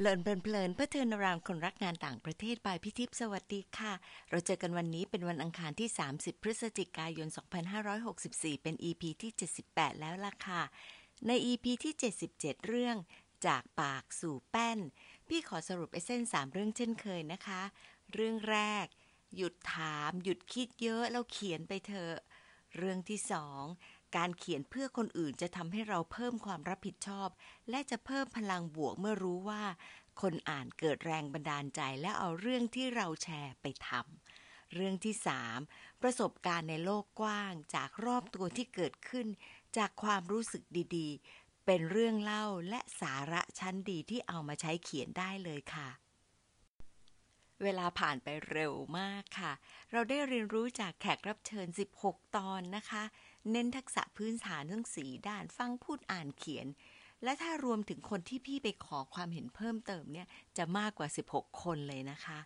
[0.00, 3.92] เลินเพลินเพื่อเทินรามคนรักงานต่างประเทศบายพิทิพสวัสดีค่ะ
[4.30, 7.28] เราเจอกันวันนี้เป็นวันอังคารที่ 30 พฤศจิกายน
[7.94, 9.32] 2564 เป็น EP ที่
[9.66, 10.62] 78 แล้วล่ะค่ะ
[11.26, 11.94] ใน EP ที่
[12.30, 12.96] 77 เรื่อง
[13.46, 14.78] จากปากสู่แป้น
[15.28, 17.62] พี่ขอสรุปไอเส้น3เรื่องเช่นเคยนะคะ
[18.12, 18.86] เรื่องแรก
[19.36, 22.14] หยุดถาม หยุดคิดเยอะแล้วเขียนไปเถอะ
[22.76, 23.64] เรื่องที่สอง
[24.16, 27.28] การเขียนเพื่อคนอื่นจะทำให้เราเพิ่มความรับผิดชอบ
[27.70, 29.64] และจะเพิ่มพลังบวกเมื่อรู้ว่า
[30.20, 35.58] คนอ่านเกิดแรงบันดาลใจและเอาเรื่องที่เราแชร์ไปทำเรื่องที่สาม
[36.02, 39.26] ประสบการณ์ในโลกกว้าง จากรอบตัวที่เกิดขึ้น
[39.76, 40.62] จากความรู้สึก
[40.96, 45.88] ดีๆ เป็นเรื่องเล่าและสาระชั้นดีที่เอามาใช้เขียนได้เลยค่ะ
[47.62, 49.52] เวลาผ่านไปเร็วมากค่ะ
[49.92, 51.66] เราได้เรียนรู้จากแขกรับเชิญ
[52.02, 53.04] 16 ตอนนะคะ
[53.50, 56.66] เน้นทักษะพื้นฐานทั้งสีด้านฟังพูดอ่านเขียน
[57.24, 62.38] และถ้ารวมถึงคนที่พี่ไปขอความเห็นเพิ่มเติมเนี่ยจะมากกว่า 16 คนเลยนะคะ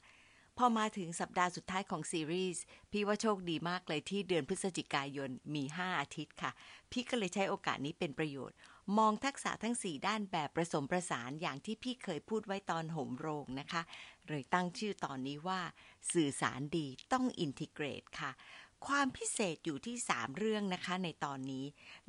[0.58, 6.50] พอมาถึงสัปดาห์สุดท้ายของซีรีส์พี่ว่าโชคดีมากเลยที่เดือนพฤศจิกายนมี 5 อาทิตย์ค่ะ
[6.92, 8.56] พี่ก็เลยใช้โอกาสนี้เป็นประโยชน์
[8.98, 13.82] มองทักษะทั้ง 4 ด้านแบบผสมประสานอย่างที่พี่เคยพูดไว้ตอนโหมโรงนะคะ
[14.28, 15.60] เลยตั้งชื่อตอนนี้ว่า
[16.12, 18.30] สื่อสารดีต้อง integrate ค่ะ
[18.86, 21.64] ความพิเศษอยู่ที่ 3 เรื่องนะคะในตอนนี้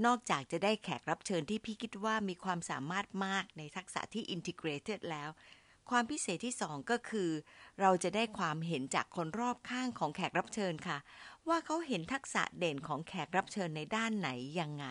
[0.06, 5.30] นอกจากจะได้แขกรับเชิญที่พี่คิดว่ามีความสามารถมากในทักษะที่ integrated แล้ว
[5.89, 7.31] ความพิเศษที่ 2 ก็คือ
[7.80, 10.98] เราจะได้ความเห็นจากคนรอบข้างของแขกรับเชิญค่ะ
[11.48, 14.86] ว่าเขาเห็นทักษะเด่นของแขกรับเชิญในด้านไหนยังไง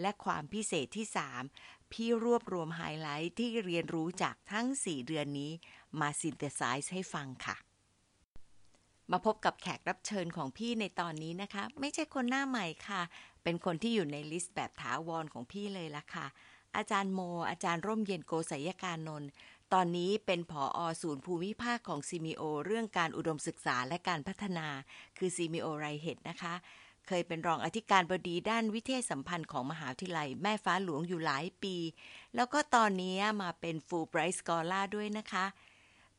[0.00, 1.06] และความพิเศษที่
[1.50, 5.52] 3 พี่รวบรวมไฮไลท์ที่เรียนรู้จากทั้ง 4 เดือนนี้
[6.00, 7.56] มา synthesize ให้ฟังค่ะ
[9.12, 13.02] มาพบกับแขกรับเชิญของพี่ในตอนนี้นะคะ ไม่ใช่คนหน้าใหม่ค่ะ
[13.42, 16.26] เป็นคนที่อยู่ใน list แบบถาวรของพี่เลยละค่ะ
[16.76, 17.20] อาจารย์โม
[17.50, 19.28] อาจารย์ร่มเย็นโกไศยกานนท์
[19.72, 20.78] ตอนนี้เป็นผอ.
[21.02, 24.66] ศูนย์ภูมิภาคของ SEAMEO เรื่องการอุดมศึกษาและการพัฒนา
[25.18, 26.54] คือ SEAMEO RIHED นะคะ
[27.06, 31.76] เคยเป็นรองอธิการบดีด้านวิเทศสัมพันธ์ของมหาวิทยาลัยแม่ฟ้าหลวงอยู่หลายปี
[32.34, 35.44] แล้วก็ตอนนี้มาเป็นฟูลไบรท์สกอล่าด้วยนะคะ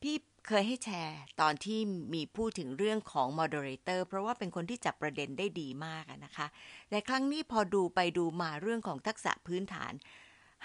[0.01, 0.15] พี่
[0.47, 1.79] เคยให้แชร์ตอนที่
[2.13, 6.47] มีพูดถึงเรื่องของ moderator เพราะว่าเป็นคนที่จับประเด็นได้ดีมากนะคะ
[6.89, 9.93] แต่ครั้งนี้พอดูไปดูมาเรื่องของทักษะพื้นฐาน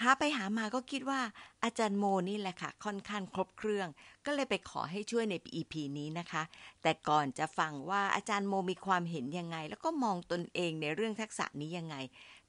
[0.01, 1.21] หาไปหามาก็คิดว่า
[1.63, 3.87] อาจารย์โมนี่แหละค่ะ ค่อนข้างครบเครื่อง
[4.25, 6.43] ก็เลยไปขอให้ช่วยใน EP นี้นะคะ
[6.81, 11.95] แต่ก่อนจะฟังว่าอาจารย์โมมีความเห็นยังไง แล้วก็มองตนเองในเรื่องทักษะนี้ยังไง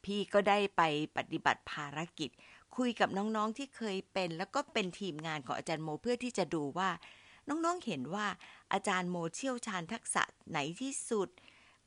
[0.05, 0.83] พี่ก็ได้ไป
[1.17, 2.31] ปฏิบัติภารกิจ
[2.77, 6.91] คุยกับน้องๆที่เคยเป็น แล้วก็เป็นทีมงานของอาจารย์โมเพื่อที่จะดูว่า
[7.49, 8.27] น้องๆเห็นว่า
[8.73, 11.29] อาจารย์โมเชี่ยวชาญทักษะไหนที่สุด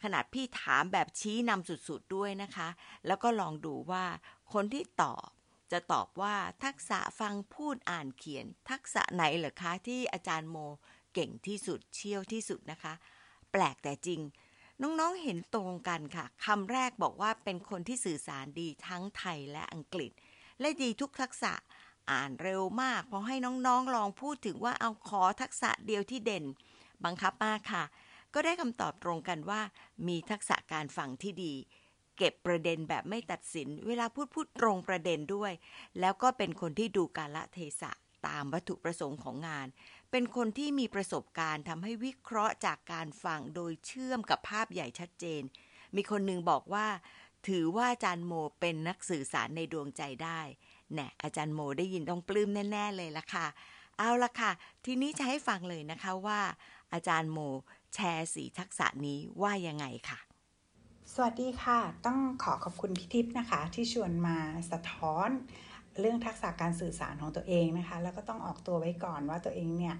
[0.03, 2.69] ขนาดพี่ถามแบบชี้นำสุดๆด้วยนะคะ
[3.07, 4.05] แล้วก็ลองดูว่า
[4.53, 5.27] คนที่ตอบ
[5.71, 10.57] จะตอบว่าทักษะฟังพูดอ่านเขียน ทักษะไหนเหรอคะที่อาจารย์โม
[11.13, 12.93] เก่งที่สุดเชี่ยวที่สุดนะคะ
[13.51, 14.21] แปลกแต่จริง
[14.81, 20.11] น้องๆเห็นตรงกันค่ะคำแรกบอกว่าเป็นคนที่สื่อสารดีทั้งไทยและอังกฤษ
[20.59, 21.53] และดีทุกทักษะ
[22.11, 26.45] อ่านเร็วมาก พอให้น้องๆลองพูดถึงว่าเอาขอทักษะเดียวที่เด่น
[27.05, 27.83] บังคับมากค่ะ
[28.33, 29.61] ก็ได้คำตอบตรงกันว่า
[30.07, 31.53] มีทักษะการฟังที่ดี
[32.17, 35.51] เก็บประเด็นแบบไม่ตัดสิน เวลาพูดพูดตรงประเด็นด้วย
[35.99, 37.91] แล้วก็เป็นคนที่ดูกาละเทศะ
[38.27, 39.67] ตามวัตถุประสงค์ของงาน
[40.11, 45.41] เป็นคนที่มีประสบการณ์ทำให้วิเคราะห์จากการฟังโดยเชื่อมกับภาพใหญ่ชัดเจน
[45.95, 46.87] มีคนหนึ่งบอกว่า
[47.47, 50.41] ถือว่าอาจารย์โมเป็นนักสื่อสารในดวงใจได้
[50.93, 53.47] แน่อาจารย์โมได้ยินต้องปลื้มแน่ ๆ เลยละค่ะ
[53.97, 54.51] เอาละค่ะ
[54.85, 56.39] ทีนี้จะให้ฟังเลยนะคะว่า
[56.93, 57.39] อาจารย์โม
[57.93, 60.19] แชร์สีทักษะนี้ว่ายังไงค่ะ
[61.13, 64.37] สวัสดีค่ะ ต้องขอขอบคุณพี่ทิพย์นะคะ ที่ชวนมา
[64.71, 65.29] สะท้อน
[65.99, 69.95] เรื่องทักษะการสื่อสารของตัวเองนะคะ แล้วก็ต้องออกตัวไว้ก่อนว่าตัวเองเนี่ย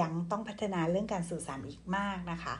[0.00, 2.54] ยังต้องพัฒนาเรื่องการสื่อสารอีกมากนะคะ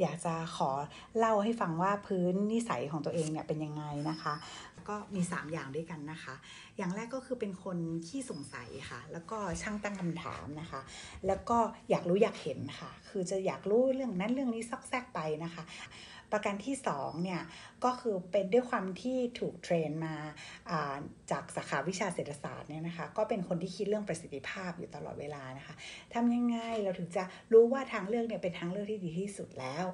[0.00, 0.70] อยากจะขอ
[1.18, 4.34] เล่าให้ฟังว่าพื้นนิสัยของตัวเองเนี่ยเป็นยังไงนะคะ
[4.88, 6.34] ก็มี 3 อย่างด้วยกันนะคะ
[6.76, 10.80] อย่างแรกก็คือเป็นคนขี้สงสัยค่ะ แล้วก็ช่างตั้งคำถามนะคะ
[11.26, 11.58] แล้วก็
[11.90, 15.64] อยากรู้อยากเห็นค่ะ คือจะอยากรู้เรื่องนั้นเรื่องนี้ซอกแซกไปนะคะ
[16.32, 17.42] ประการที่2เนี่ย
[17.84, 20.16] ก็คือเป็นด้วยความที่ถูกเทรนมา
[21.30, 25.74] จากสาขาวิชาเศรษฐศาสตร์เนี่ยนะคะก็เป็นคนที่คิดเรื่องประสิทธิภาพอยู่ตลอดเวลานะคะ
[26.14, 29.84] ทำยังไงเราถึงจะรู้ว่าทางเลือกเนี่ยเป็นทางเลือกที่ดีที่สุดแล้ว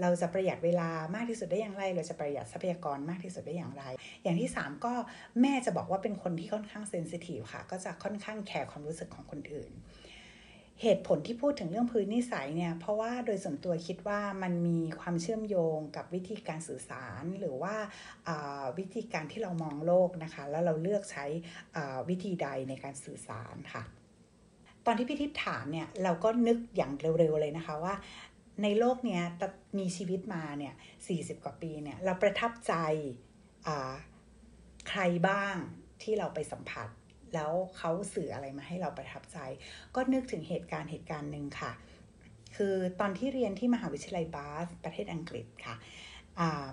[0.00, 3.84] เราจะประหยัดเวลามากที่สุดได้อย่างไร เราจะประหยัดทรัพยากรมากที่สุดได้อย่างไร
[4.22, 4.92] อย่างที่ 3 ก็
[5.40, 9.72] แม่จะบอกว่าเป็นคนที่ค่อนข้างเซนซิทีฟค่ะ ก็จะค่อนข้างแคร์ความรู้สึกของคนอื่น
[10.82, 17.74] เหตุผลที่พูดถึงเรื่องพื้นนิสัยเนี่ย เพราะว่าโดยส่วนตัวคิดว่ามันมีความเชื่อมโยงกับวิธีการสื่อสาร หรือว่า
[18.78, 21.24] วิธีการที่เรามองโลกนะคะ แล้วเราเลือกใช้
[22.08, 23.82] วิธีใดในการสื่อสารค่ะ
[24.86, 27.94] ตอนที่พี่ทิพย์ถามเนี่ยเราก็นึกอย่างเร็วๆเลยนะคะว่า
[28.62, 29.22] ในโลกเนี้ย
[29.78, 30.74] มีชีวิตมาเนี่ย
[31.08, 32.74] สี่สิบกว่าปีเนี่ยเราประทับใจ
[34.88, 35.56] ใครบ้าง
[36.02, 36.88] ที่เราไปสัมผัส
[37.36, 39.38] แล้วเขาสื่ออะไรมาให้เราประทับใจ
[39.94, 41.72] ก็นึกถึงเหตุการณ์เหตุการณ์หนึ่งค่ะ
[42.56, 45.76] คือตอนที่เรียนที่มหาวิทยาลัยบาสประเทศอังกฤษค่ะ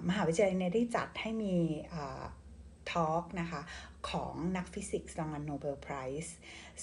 [0.10, 1.56] มหาวิทยาลัยเนี่ยได้จัดให้มี
[2.92, 3.62] talk นะคะ
[4.10, 6.34] ของนักฟิสิกส์รางวัล Nobel Prize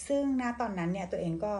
[0.06, 1.54] ซึ่งณตอนนั้นเนี่ยตัวเองก็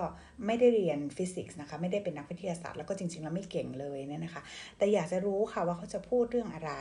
[0.46, 4.42] ไม่ได้เรียนฟิสิกส์นะคะไม่ได้เป็นนักวิทยาศาสตร์แล้วก็จริงๆ แล้วไม่เก่งเลยเนี่ยนะคะ
[4.76, 6.72] แต่อยากจะรู้ค่ะว่าเขาจะพูดเรื่องอะไร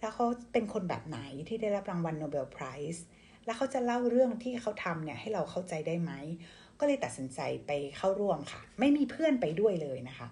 [0.00, 1.18] แล้วเขาเป็นคนแบบไหน
[1.48, 3.04] ที่ได้รับรางวัล Nobel Prize
[3.44, 6.12] แล้วเขาจะเล่าเรื่องที่เขาทำเนี่ยให้เราเข้าใจได้ไหม
[6.80, 10.28] ก็เลยตัดสินใจไปเข้าร่วมค่ะ ไม่มีเพื่อนไปด้วยเลยนะคะ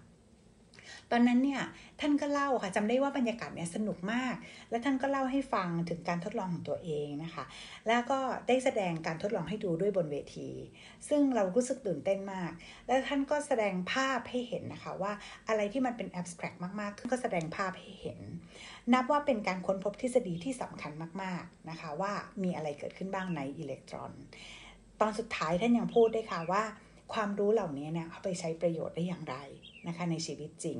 [1.11, 1.63] ตอนนั้นเนี่ย
[2.01, 4.35] ท่านก็เล่าค่ะจำได้ว่าบรรยากาศเนี่ยสนุกมาก
[4.71, 7.45] และท่านก็เล่าให้ฟังถึงการทดลองของตัวเองนะคะ
[7.89, 8.19] แล้วก็
[8.49, 10.51] ได้แสดงการทดลองให้ดูด้วยบนเวที
[11.09, 12.53] ซึ่งเรารู้สึกตื่นเต้นมาก
[12.87, 15.13] แล้วท่านก็แสดงภาพให้เห็นนะคะว่า
[15.49, 18.19] อะไรที่มันเป็นแอบสแตรกมากๆ ก็แสดงภาพให้เห็น
[18.93, 20.93] นับว่าเป็นการค้นพบทฤษฎีที่สำคัญ
[21.23, 24.13] มากๆนะคะ ว่ามีอะไรเกิดขึ้นบ้างในอิเล็กตรอน
[25.01, 26.63] ตอนสุดท้ายท่านยังพูดได้ค่ะว่า
[27.13, 29.37] ความรู้เหล่านี้เนี่ยเอาไปใช้ประโยชน์ได้อย่างไร
[29.87, 30.79] นะคะในชีวิตจริง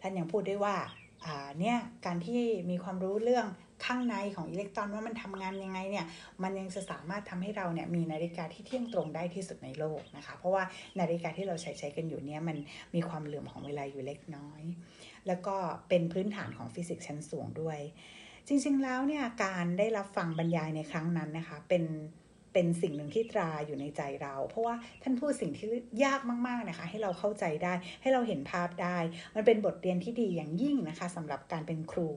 [0.00, 0.76] ท่านยังพูดได้ว่า
[1.60, 2.40] เนี่ยการที่
[2.70, 3.46] มีความรู้เรื่อง
[3.84, 6.06] ข้างในของอิเล็กตรอนว่ามันทำงานยังไงเนี่ย
[6.42, 10.64] มันยังจะสามารถทำให้เราเนี่ยมีนาฬิกาที่เที่ยงตรงได้ที่สุดในโลกนะคะ เพราะว่า
[11.00, 12.56] นาฬิกาที่เราใช้ใช้กันอยู่เนี่ยมัน
[12.94, 14.62] มีความเหลื่อมของเวลาอยู่เล็กน้อย
[15.26, 15.56] แล้วก็
[15.88, 17.78] เป็นพื้นฐานของฟิสิกส์ชั้นสูงด้วย
[18.48, 21.84] จริงๆแล้วเนี่ยการได้รับฟังบรรยายในครั้งนั้นนะคะเป็น
[22.52, 25.68] เป็นสิ่งหนึ่งที่ตราอยู่ในใจเรา เพราะว่าท่านพูดสิ่งที่
[26.04, 28.98] ยากมากๆนะคะ ให้เราเข้าใจได้ให้เราเห็นภาพได้
[29.36, 32.10] มันเป็นบทเรียนที่ดีอย่างยิ่งนะคะสำหรับการเป็นครู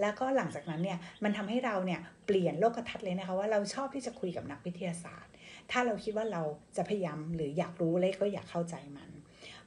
[0.00, 5.32] แล้วก็หลังจากนั้นเนี่ยมันทำให้เราเนี่ยเปลี่ยนโลกทัศน์เลยนะคะว่าเราชอบที่จะคุยกับนักวิทยาศาสตร์
[5.70, 6.42] ถ้าเราคิดว่าเรา
[6.76, 9.09] จะพยายามหรืออยากรู้เลยก็อยากเข้าใจมัน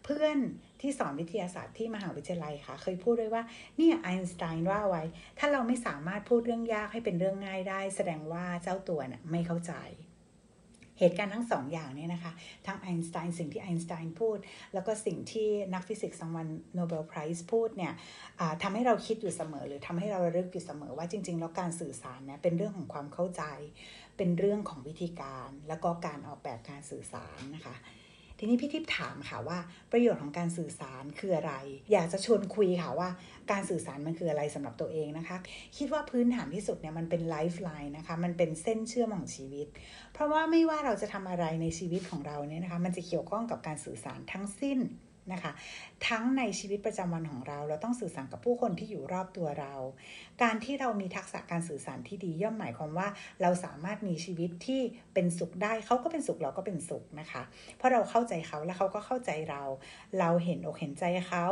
[0.04, 0.38] เพื่อน
[0.82, 3.44] ที่สอนวิทยาศาสตร์ที่มหาวิทยาลัยค่ะ เคยพูดด้วยว่า
[3.78, 5.04] เนี่ยไอน์สไตน์ว่าไว้
[5.40, 9.74] ถ้าเราไม่สามารถพูดเรื่องยากให้เป็นเรื่องง่ายได้ แสดงว่าเจ้าตัวเนี่ยไม่เข้าใจ
[11.00, 12.32] เหตุการณ์ทั้งสองอย่างเนี้นะคะ
[12.68, 14.38] ทั้งไอน์สไตน์สิ่งที่ไอน์สไตน์พูด
[14.74, 17.94] แล้วก็สิ่งที่นักฟิสิกส์รางวัล Nobel Prize พูดเนี่ย
[18.64, 23.44] ทำให้เราคิดอยู่เสมอ หรือทำให้เราระลึกอยู่เสมอว่าจริง ๆ แล้วการสื่อสารเนี่ยเป็นเรื่องของความเข้าใจ
[24.18, 27.76] เป็นเรื่องของวิธีการ แล้วก็การออกแบบการสื่อสารนะคะ
[28.44, 29.60] ทีนี้พี่ทิพย์ถามค่ะว่า
[29.92, 31.54] ประโยชน์ของการสื่อสารคืออะไร
[31.92, 33.10] อยากจะชวนคุยค่ะว่า
[33.52, 35.38] การสื่อสารมันคืออะไรสำหรับตัวเองนะคะ
[35.78, 39.68] คิดว่าพื้นฐานที่สุดเนี่ยมันเป็น lifeline นะคะ มันเป็นเส้นเชื่อมของชีวิต
[40.14, 44.80] เพราะว่าไม่ว่าเราจะทำอะไรในชีวิตของเราเนี่ยนะคะ มันจะเกี่ยวข้องกับการสื่อสารทั้งสิ้น
[45.32, 45.52] นะคะ
[46.08, 49.74] ทั้งในชีวิตประจำวันของเรา เราต้องสื่อสารกับผู้คนที่อยู่รอบตัวเรา
[50.44, 53.08] การที่เรามีทักษะการสื่อสารที่ดีย่อมหมายความว่า
[53.42, 54.82] เราสามารถมีชีวิตที่
[55.14, 57.44] เป็นสุขได้เขาก็เป็นสุขเราก็เป็นสุขนะคะ
[57.78, 59.64] เพราะเราเข้าใจเขาแล้วเขาก็เข้าใจเรา
[60.20, 61.46] เราเห็นอกเห็นใจเขา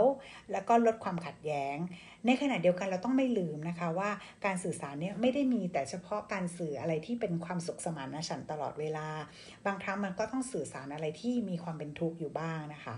[0.52, 1.78] แล้วก็ลดความขัดแย้ง
[2.26, 4.10] ในขณะเดียวกันเราต้องไม่ลืมนะคะว่า
[4.46, 9.08] การสื่อสารเนี่ยไม่ได้มีแต่เฉพาะการสื่ออะไรที่เป็นความสุขสมานฉันตลอดเวลา
[9.66, 12.96] บางครั้งมันก็ต้องสื่อสารอะไรที่มีความเป็นทุกข์อยู่บ้างนะคะ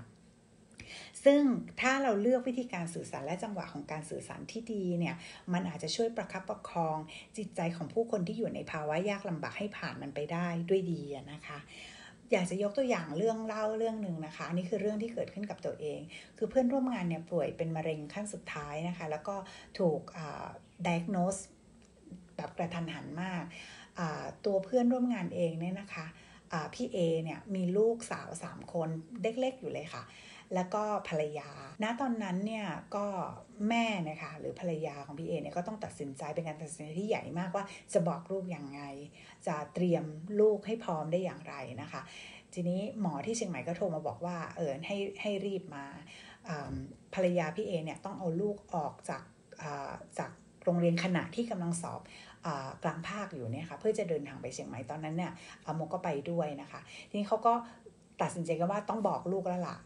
[1.25, 1.41] ซึ่ง
[1.81, 5.15] ถ้าเราเลือกวิธีการสื่อสารและจังหวะของการสื่อสารที่ดีเนี่ย
[5.53, 6.97] มันอาจจะช่วยประคับประคอง
[7.37, 11.59] จิตใจของผู้คนที่อยู่ในภาวะยากลำบากให้ผ่านมันไปได้ด้วยดีนะคะ
[12.31, 15.99] อยากจะยกตัวอย่างเรื่องเล่าเรื่องหนึ่งนะคะนนี้คือเรื่องที่เกิดขึ้นกับตัวเอง
[16.37, 19.35] คือเพื่อนร่วมงานเนี่ยป่วยเป็นมะเร็งขั้นสุดท้ายนะคะ แล้วก็
[19.79, 20.01] ถูก
[20.87, 21.41] diagnose
[22.35, 23.43] แบบกระทันหันมาก
[24.45, 26.05] ตัวเพื่อนร่วมงานเองเนี่ยนะคะ
[26.73, 28.89] พี่เอเนี่ยมีลูกสาวสามคน
[29.21, 30.03] เล็กๆอยู่เลยค่ะ
[30.55, 31.49] แล้วก็ภรรยา
[31.83, 33.05] ณ ตอนนั้นเนี่ยก็
[33.69, 38.81] แม่นะคะหรือภรรยาของพี่เอเนี่ยก็ต้องตัดสินใจเป็นการตัดสินใจที่ใหญ่มากว่าจะบอกลูกอย่างไง
[39.47, 40.03] จะเตรียม
[40.39, 42.01] ลูกให้พร้อมได้อย่างไรนะคะ
[42.53, 45.85] ทีนี้หมอที่เชียงใหม่ก็โทรมาบอกว่าเออให้ให้รีบมา
[47.13, 49.23] ภรรยาพี่เอเนี่ยต้องเอาลูกออกจาก
[50.19, 50.31] จาก
[50.63, 52.01] โรงเรียนขณะที่กำลังสอบ
[52.83, 55.31] กลางภาคอยู่เนี่ยค่ะเพื่อจะเดินทางไปเชียงใหม่ตอนนั้นเนี่ย
[55.75, 56.79] โมก็ไปด้วยนะคะ
[57.09, 57.53] ทีนี้เขาก็
[58.21, 59.77] ตัดสินใจกันว่าต้องบอกลูกแล้วล่ะ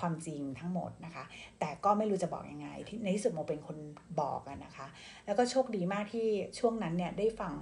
[0.00, 1.24] ความจริงทั้งหมดนะคะ
[1.60, 2.68] แต่ก็ไม่รู้จะบอกยังไง
[3.02, 3.76] ในที่สุดโมเป็นคน
[4.20, 4.86] บอกกันนะคะ
[5.26, 6.26] แล้วก็โชคดีมากที่
[6.58, 7.52] ช่วงนั้นเนี่ยได้ฟัง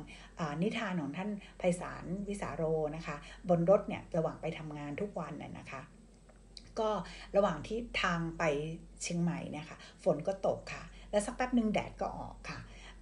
[0.62, 2.62] นิทานของท่านไพศาลวิสาโร
[2.96, 3.16] นะคะ
[3.48, 5.82] บนรถเนี่ยระหว่างไปทำงานทุกวันน่ยนะคะ
[6.78, 6.88] ก็
[7.36, 8.42] ระหว่างที่ทางไป
[9.02, 12.58] เชียงใหม่เนี่ยค่ะฝนก็ตกค่ะ แล้วสักแป๊บหนึ่งแดดก็ออกค่ะ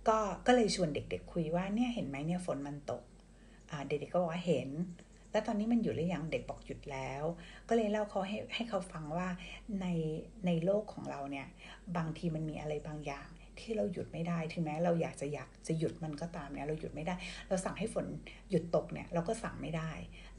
[0.09, 3.03] ก็ก็เลยชวนเด็กๆคุยว่าเนี่ยเห็นไหมเนี่ยฝนมันตก
[3.89, 4.69] เด็กๆก็บอกว่าเห็น
[5.33, 7.25] แล้วตอนนี้มันหยุดหรือยังเด็กบอกหยุดแล้ว
[7.69, 9.29] ก็เลยเล่าเขาให้ให้เขาฟังว่า
[9.81, 9.87] ใน
[10.47, 11.47] ในโลกของเราเนี่ย
[11.97, 13.29] บางทีมันมีอะไรบางอย่าง
[13.61, 17.15] ที่เราหยุดไม่ได้ถึงแม้เราอยากจะอยากจะหยุดมันก็ตามเนี่ยเราหยุดไม่ได้
[17.49, 18.07] เราสั่งให้ฝน
[18.51, 19.91] หยุดตกเนี่ยเราก็สั่งไม่ได้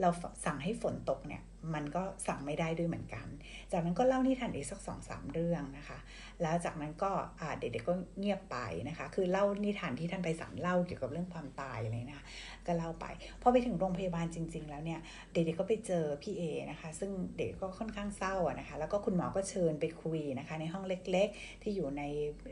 [0.01, 0.09] เรา
[0.45, 1.41] สั่งให้ฝนตกเนี่ย
[1.73, 3.27] มันก็สั่งไม่ได้ด้วยเหมือนกัน
[3.71, 5.97] จากนั้นก็เล่านิทานอีกสักสองสามเรื่องนะคะ
[6.41, 7.11] แล้วจากนั้นก็
[7.59, 8.57] เด็กๆก็เงียบไป
[8.89, 12.25] นะคะ คือเล่านิทานที่ท่านไปสั่งเล่าเกี่ยวกับเรื่องความตายอะไรนะคะ
[12.67, 13.05] ก็เล่าไป
[13.41, 14.99] พอไปถึงโรงพยาบาลจริง ๆ แล้วเนี่ย
[15.33, 22.03] เด็กๆก็ไปเจอพี่เอนะคะ ซึ่งเด็กก็ค่อนข้างเศร้านะคะ แล้วก็คุณหมอก็เชิญไปคุยนะคะ ในห้องเล็กๆ ที่อยู่ใน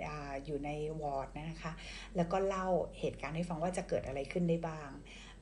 [0.08, 0.10] อ
[0.46, 0.70] อยู่ใน
[1.02, 1.72] วอร์ดนะคะ
[2.16, 2.68] แล้วก็เล่า
[3.00, 4.90] เหตุการณ์ให้ฟังว่าจะเกิดอะไรขึ้นได้บ้าง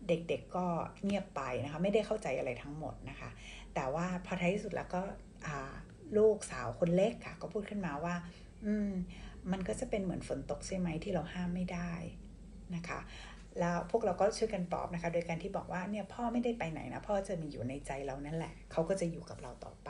[0.08, 0.66] เด็กๆก็
[1.04, 3.30] เงียบไปนะคะไม่ได้เข้าใจอะไรทั้งหมดนะคะ
[3.76, 5.02] แต่ว่าพอท้ายที่สุดแล้วก็
[6.18, 8.16] ลูกสาวคนเล็กค่ะ ก็พูดขึ้นมาว่า
[8.66, 8.92] อืม
[9.52, 11.94] มันก็จะเป็นเหมือนฝนตกใช่ไหมที่เราห้ามไม่ได้
[12.76, 13.00] นะคะ
[13.60, 19.90] แล้วพวกเราก็ช่วยกันปลอบนะคะ โดยการที่บอกว่าเนี่ยพ่อไม่ได้ไปไหนนะ พ่อจะมีอยู่ในใจเรานั่นแหละ เขาก็จะอยู่กับเราต่อไป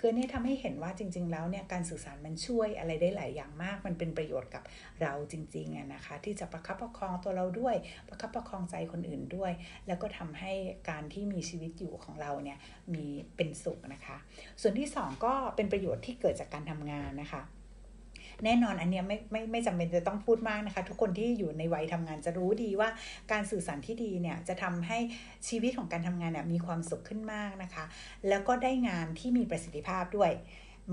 [0.00, 4.62] คือเนี่ยทำให้เห็นว่าจริง ๆ แล้วเนี่ยการสื่อสารมันช่วยอะไรได้หลายอย่างมาก มันเป็นประโยชน์กับ
[5.02, 7.76] เราจริงๆนะคะ ที่จะประคับประคองตัวเราด้วย
[8.08, 9.52] ประคับประคองใจคนอื่นด้วย
[9.86, 10.52] แล้วก็ทำให้
[10.90, 12.58] การที่มีชีวิตอยู่ของเราเนี่ย
[12.94, 14.16] มีเป็นสุขนะคะ
[14.60, 17.42] ส่วนที่ 2 ก็เป็นประโยชน์ที่เกิดจากการทำงานนะคะ
[18.44, 22.88] แน่นอนอันเนี้ยไม่ไม่ไม่จำเป็นจะต้องพูดมากนะคะ ทุกคนที่อยู่ในวัยทำงานจะรู้ดีว่า
[23.32, 24.98] การสื่อสารที่ดีเนี่ยจะทำให้
[25.48, 27.84] ชีวิตของการทำงานเนี่ยมีความสุขขึ้นมากนะคะ
[28.28, 30.32] แล้วก็ได้งานที่มีประสิทธิภาพด้วย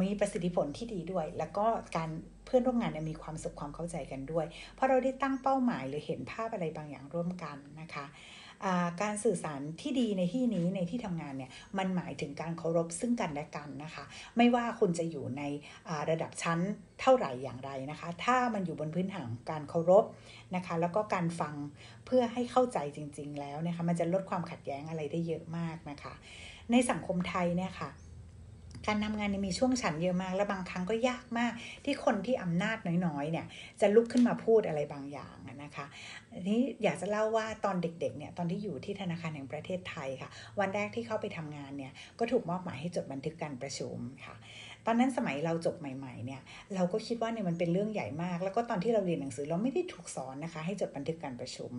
[0.01, 1.65] มีประสิทธิผลที่ดีด้วย แล้วก็
[1.97, 2.09] การ
[2.45, 8.05] เพื่อนร่วมงานเนี่ยมีความสุขความเข้าใจกันด้วย เพราะเราได้ตั้งเป้าหมายหรือเห็นภาพอะไรบางอย่างร่วมกันนะคะ
[9.01, 14.03] การสื่อสารที่ดีในที่นี้ในที่ทำงานเนี่ยมันหมายถึงการเคารพซึ่งกันและกันนะคะ
[14.37, 15.43] ไม่ว่าคุณจะอยู่ใน
[16.09, 16.59] ระดับชั้น
[17.01, 20.05] เท่าไหร่อย่างไรนะคะ ถ้ามันอยู่บนพื้นฐานการเคารพ
[20.55, 21.55] นะคะ แล้วก็การฟัง
[22.05, 26.13] เพื่อให้เข้าใจจริง ๆ แล้วนะคะ มันจะลดความขัดแย้งอะไรได้เยอะมากนะคะ
[26.71, 27.89] ในสังคมไทยเนี่ยค่ะ
[28.87, 31.53] การทำงานมีช่วงฉันเยอะมาก และบางครั้งก็ยากมาก
[31.85, 33.45] ที่คนที่อำนาจน้อยๆเนี่ย
[33.81, 35.85] จะลุกขึ้นมาพูดอะไรบางอย่างนะคะ
[36.49, 44.35] นี้อยากจะเล่าว่าตอนเด็กๆเนี่ยตอนที่อยู่ที่ธนาคารแห่งประเทศไทยค่ะ วันแรกที่เข้าไปทำงานเนี่ยก็ถูกมอบหมายให้จดบันทึกการประชุมค่ะ
[44.85, 46.41] ตอนนั้นสมัยเราจบใหม่ๆเนี่ย
[46.75, 51.71] เราก็คิดว่าเนี่ยมันเป็นเรื่องใหญ่มาก แล้วก็ตอนที่เราเรียนหนังสือเราไม่ได้ถูกสอนนะคะ ให้จดบันทึกการประชุม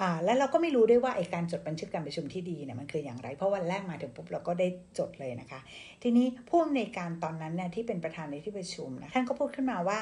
[0.00, 5.60] อ่าแล้วเราก็ไม่รู้ด้วยว่าไอการจดบันทึกการประชุมที่ดีเนี่ยมันคืออย่างไร เพราะวันแรกมาถึงปุ๊บเราก็ได้จดเลยนะคะ
[6.02, 9.98] ทีนี้ผู้อำนวยการตอนนั้นเนี่ยที่เป็นประธานในที่ประชุมนะท่านก็พูดขึ้นมาว่า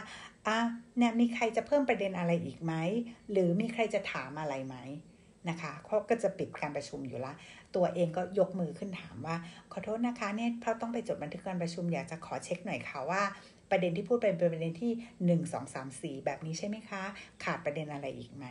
[0.47, 0.59] อะ
[0.99, 2.73] เนี่ยมีใครจะเพิ่มประเด็นอะไรอีกไหม
[3.33, 4.77] หรือมีใครจะถามอะไรไหม
[5.49, 7.33] นะคะเขาก็จะปิดการประชุมอยู่ละ
[7.77, 9.37] ตัวเองก็ยกมือขึ้นถามว่า
[9.73, 13.23] ขอโทษนะคะเนี่ยเพราะต้องไปจดบันทึกการประชุมอยากจะขอเช็คหน่อยค่ะว่า
[13.71, 14.93] ประเด็นที่พูดไปเป็นประเด็นที่
[15.27, 17.03] 1 2 3 4 แบบนี้ใช่ไหมคะ
[17.45, 18.47] ขาดประเด็นอะไรอีกไหม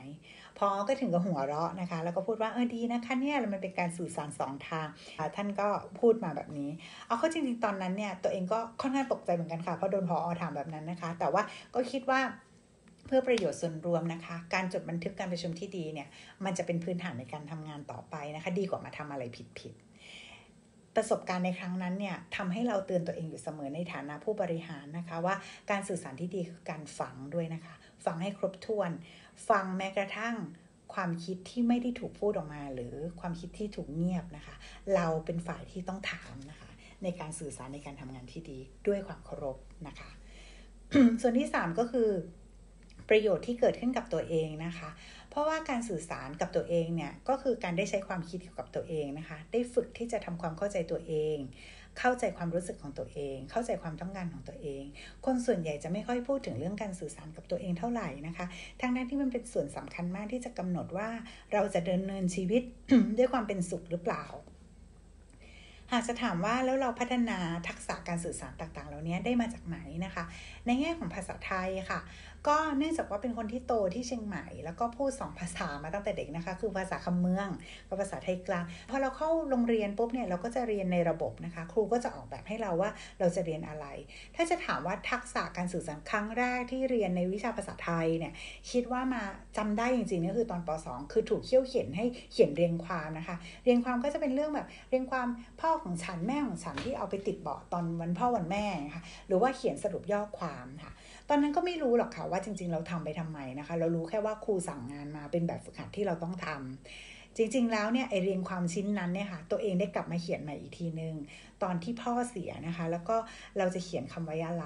[0.59, 4.87] พอก็ถึงกับหัวเราะนะคะ แล้วก็พูดว่าเออดีนะคะเนี่ยมันเป็นการสื่อสารสองทาง
[5.35, 5.67] ท่านก็
[5.99, 6.69] พูดมาแบบนี้
[7.07, 11.41] เอาเข้าจริงๆตอนนั้นเนี่ยตัวเองก็ค่อนข้างตกใจเหมือนกันค่ะเพราะโดนพออถามแบบนั้นนะคะ แต่ว่า
[11.75, 12.19] ก็คิดว่า
[13.07, 16.07] เพื่อประโยชน์ส่วนรวมนะคะ การจดบันทึกการประชุมที่ดีเนี่ย
[16.45, 19.23] มันจะเป็นพื้นฐานในการทำงานต่อไปนะคะ ดีกว่ามาทำอะไร
[19.59, 19.87] ผิดๆ
[20.95, 25.35] ประสบการณ์ในครั้งนั้นเนี่ยทำให้เราเตือนตัวเองอยู่เสมอในฐานะผู้บริหารนะคะ ว่า
[25.71, 28.89] การสื่อสารที่ดีคือการฟังด้วยนะคะฟังให้ครบถ้วน
[29.49, 30.35] ฟังแม้กระทั่ง
[30.93, 34.55] ความคิดที่ไม่ได้ถูกพูดออกมาหรือความคิดที่ถูกเงียบนะคะ
[34.95, 36.69] เราเป็นฝ่ายที่ต้องถามนะคะ
[37.03, 40.09] ในการสื่อสารในการทำงานที่ดีด้วยความเคารพนะคะ
[41.21, 42.09] ส่วนที่ 3 ก็คือ
[43.09, 44.89] ประโยชน์ที่เกิดขึ้นกับตัวเองนะคะ
[45.29, 51.37] เพราะว่าการสื่อสารกับตัวเองเนี่ยก็คือการได้ใช้ความคิดเกี่ยวกับตัวเองนะคะ ได้ฝึกที่จะทำความเข้าใจตัวเอง
[51.99, 54.83] เข้าใจความรู้สึกของตัวเอง เข้าใจความต้องการของตัวเอง
[55.25, 58.45] คนส่วนใหญ่จะไม่ค่อยพูดถึงเรื่องการสื่อสารกับตัวเองเท่าไหร่นะคะ
[58.81, 61.09] ทั้งนั้นที่มันเป็นส่วนสำคัญมากที่จะกำหนดว่า
[61.53, 62.63] เราจะเดินเนินชีวิต
[63.17, 64.25] ด้วยความเป็นสุขหรือเปล่า
[65.91, 67.37] หากจะถามว่าแล้วเราพัฒนา
[67.67, 70.23] ทักษะการสื่อสารต่างๆ เหล่านี้ได้มาจากไหนนะคะ
[70.65, 71.99] ในแง่ของภาษาไทยค่ะ
[72.47, 77.47] ก็เนื่องจากว่าเป็นคนที่โตที่เชียงใหม่ แล้วก็พูด2ภาษามาตั้งแต่เด็กนะคะ คือภาษาคำเมือง
[77.87, 82.89] กับภาษาไทยกลางพอเราเข้าโรงเรียนปุ๊บเนี่ยเราก็จะเรียนในระบบนะคะ ครูก็จะออกแบบให้เราว่า
[83.19, 83.85] เราจะเรียนอะไร
[84.35, 88.33] ถ้าจะถามว่าทักษะการสื่อสารครั้งแรกที่เรียนในวิชาภาษาไทยเนี่ย
[88.71, 89.23] คิดว่ามา
[89.57, 95.27] จำได้จริงๆก็คือตอนป .2 คือถูกเขี่ยวเขียนให้เขียนเรียงความนะคะ เรียงความก็จะเป็นเรื่องแบบเรียงความ
[95.61, 100.93] พ่อของฉันแม่ของฉันที่เอาไปติดเบาะตอนวันพ่อวันแม่นะคะหรือว่าเขียนสรุปย่อความค่ะ
[101.29, 111.15] ตอนนั้นก็ไม่รู้หรอกค่ะว่าจริง ๆ เราทำไปทำไมนะคะ เรารู้แค่ว่าครูสั่งงานมาเป็นแบบฝึกหัดที่เราต้องทำจริงๆ แล้วเนี่ยไอเรียนความชิ้นนั้นเนี่ยค่ะตัวเองได้กลับมาเขียนใหม่อีกทีนึง
[111.63, 113.15] ตอนที่พ่อเสียนะคะ แล้วก็
[113.57, 114.65] เราจะเขียนคำไว้อะไร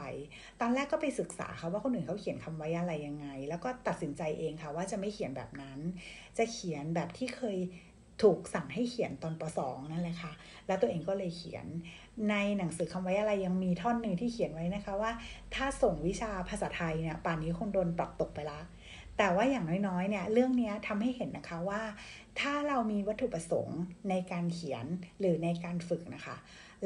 [0.62, 5.80] ตอนแรกก็ไปศึกษาค่ะว่าคนอื่นเขาเขียนคำไว้อะไรยังไง แล้วก็ตัดสินใจเองค่ะว่าจะไม่เขียนแบบนั้น
[6.38, 7.58] จะเขียนแบบที่เคย
[8.21, 10.31] ถูกสั่งให้เขียนตอนป .2 นั่นแหละค่ะ
[10.67, 11.65] แล้วตัวเองก็เลยเขียน
[12.29, 15.11] ในหนังสือคำไว้อะไรยังมีท่อนหนึ่งที่เขียนไว้นะคะว่า
[15.55, 18.59] ถ้าส่งวิชาภาษาไทยเนี่ยป่านนี้คงโดนปรับตกไปละ
[19.17, 21.81] แต่ว่าอย่างน้อยๆเนี่ยเรื่องนี้ทำให้เห็นนะคะว่า
[22.39, 24.85] ถ้าเรามีวัตถุประสงค์ในการเขียน
[25.19, 26.37] หรือในการฝึกนะคะ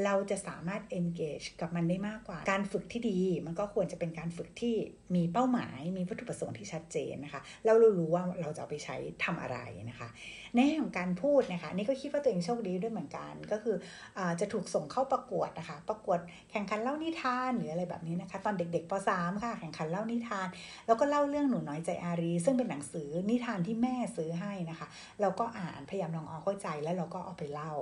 [0.04, 4.74] เราจะสามารถ engage กับมันได้มากกว่า การฝึกที่ดี มันก็ควรจะเป็นการฝึกที่
[5.14, 9.58] มีเป้าหมาย มีวัตถุประสงค์ที่ชัดเจนนะคะเรารู้ว่าเราจะเอาไปใช้ทำอะไร
[9.90, 10.08] นะคะ
[10.54, 13.76] ในแห่องการพูดนะคะนี่ก็คิดว่าตัวเองโชคดีด้วยเหมือนกัน ก็คือ
[14.18, 16.18] อจะถูกส่งเข้าประกวดนะคะ ประกวด
[16.50, 20.48] แข่งขันเล่านิทานหรืออะไรแบบนี้นะคะ ตอนเด็กๆป .3 ค่ะ แข่งขันเล่านิทาน
[20.86, 24.86] แล้วก็เล่าเรื่องหนูน้อยใจอารี ซึ่งเป็นหนังสือนิทานที่แม่ซื้อให้นะคะ
[25.20, 27.72] เราก็อ่านพยายามลองเอาเข้าใจแล้วเราก็เอาไปเล่า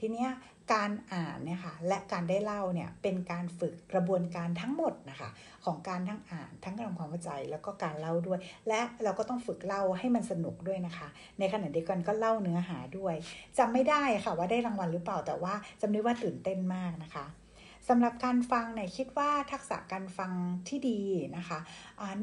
[0.00, 0.30] ทีเนี้ย
[0.72, 5.28] การอ่านเนี่ยค่ะและการได้เล่าเนี่ยเป็นการฝึกกระบวนการทั้งหมดนะคะ
[5.64, 8.38] ของการทั้งอ่านทั้งการทำความเข้าใจแล้วก็การเล่าด้วย
[8.68, 13.14] และเราก็ต้องฝึกเล่าให้มันสนุกด้วยนะคะ ในขณะเดียวกันก็เล่าเนื้อหาด้วย
[13.58, 17.26] จำไม่ได้ค่ะว่าได้รางวัลหรือเปล่าแต่ว่าจำได้ว่าตื่นเต้นมากนะคะ
[17.88, 20.32] สำหรับการฟังเนี่ยคิดว่าทักษะการฟัง
[20.68, 21.00] ที่ดี
[21.36, 21.58] นะคะ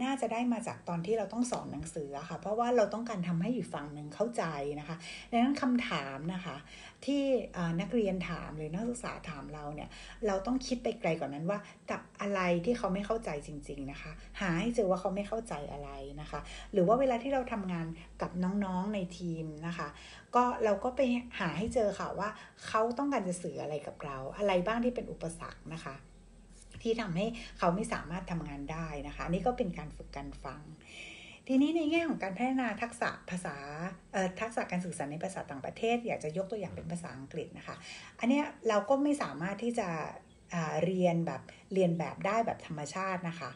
[0.03, 4.43] น่าจะได้มาจากตอนที่เราต้องสอนหนังสือค่ะ เพราะว่าเราต้องการทำให้อีกฝั่งหนึ่งเข้าใจ
[4.79, 4.95] นะคะ
[5.31, 6.55] ดังนั้นคำถามนะคะ
[7.05, 7.23] ที่
[7.81, 9.89] นักเรียนถามหรือนักศึกษาถามเราเนี่ย
[10.27, 11.59] เราต้องคิดไปไกลกว่านั้นว่า
[11.91, 15.89] กับอะไรที่เขาไม่เข้าใจจริง ๆนะคะ หาให้เจอว่าเขาไม่เข้าใจอะไร
[16.21, 16.39] นะคะ
[16.73, 17.87] หรือว่าเวลาที่เราทำงาน
[18.21, 18.31] กับ
[18.65, 19.87] น้องๆในทีมนะคะ
[20.35, 21.01] ก็เราก็ไป
[21.39, 22.29] หาให้เจอค่ะว่า
[22.67, 25.95] เขาต้องการจะสื่ออะไรกับเรา อะไรบ้างที่เป็นอุปสรรคนะคะ
[26.83, 27.25] ที่ทำให้
[27.57, 30.61] เขาไม่สามารถทำงานได้นะคะ นี่ก็เป็นการฝึกการฟัง
[31.47, 33.55] ทีนี้ในแง่ของการพัฒนาทักษะภาษา
[34.41, 37.75] ทักษะการสื่อสารในภาษาต่างประเทศ อยากจะยกตัวอย่างเป็นภาษาอังกฤษนะคะ
[38.19, 39.89] อันนี้เราก็ไม่สามารถที่จะ
[40.85, 41.41] เรียนแบบ
[41.73, 43.51] เรียนแบบได้แบบธรรมชาตินะคะ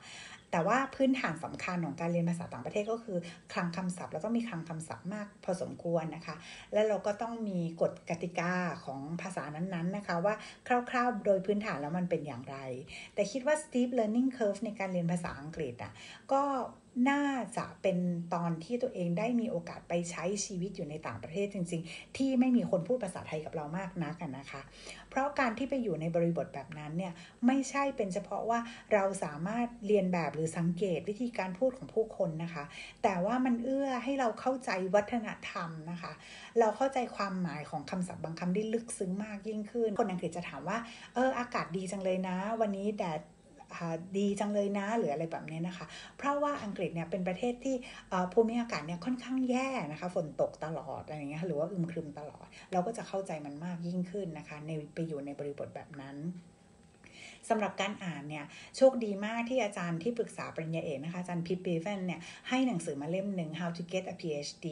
[0.54, 3.18] แต่ว่าพื้นฐานสำคัญของการเรียนภาษาต่างประเทศก็คือ
[3.54, 6.36] คลังคำศัพท์ แล้วต้องมีคลังคำศัพท์มากพอสมควรนะคะ
[6.74, 8.54] และเราก็ต้องมีกฎกติกา
[8.86, 10.36] ของภาษานั้นๆนะคะ ว่า
[10.90, 12.58] คร่าวๆ โดยพื้นฐานแล้วมันเป็นอย่างไร
[13.14, 15.92] แต่คิดว่า steep learning curve ในการเรียนภาษาอังกฤษอะ
[16.32, 16.42] ก็
[17.10, 17.24] น่า
[17.58, 17.98] จะเป็น
[18.34, 24.62] ตอนที่ตัวเองได้มีโอกาสไปใช้ชีวิตอยู่ในต่างประเทศจริง ๆ ที่ไม่มีคนพูดภาษาไทยกับเรามากนักกันนะคะ
[25.10, 27.14] เพราะการที่ไปอยู่ในบริบทแบบนั้นเนี่ย
[27.48, 28.60] ไม่ใช่เป็นเฉพาะว่า
[28.94, 32.64] เราสามารถเรียนแบบหรือสังเกตวิธีการพูดของผู้คนนะคะ
[33.04, 36.12] แต่ว่ามันเอื้อให้เราเข้าใจวัฒนธรรมนะคะ
[36.60, 40.78] เราเข้าใจความหมายของคำศัพท์บางคำได้ลึกซึ้งมากยิ่งขึ้น คนอังกฤษจะถามว่า
[41.16, 43.22] เอออากาศดีจังเลยนะ วันนี้แดด
[44.18, 45.86] ดีจังเลยนะหรืออะไรแบบนี้นะคะ
[46.18, 47.76] เพราะว่าอังกฤษเนี่ยเป็นประเทศที่
[48.34, 56.18] ภูมิอากาศเนี่ยค่อนข้างแย่นะคะ ฝนตกตลอดอะไรเงี้ยหรือว่าอึมครึมตลอด เราก็จะเข้าใจมันมากยิ่งขึ้นนะคะในไปอยู่ในบริบทแบบนั้น
[57.52, 58.46] สำหรับการอ่านเนี่ย
[58.78, 64.68] โชคดีมากที่อาจารย์ที่ปรึกษาปริญญาเอกนะคะอาจารย์พิปเบเวนเนี่ยให้หนังสือมาเล่มหนึ่ง How to Get a PhD